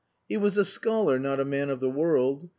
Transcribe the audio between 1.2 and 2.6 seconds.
a man of the world.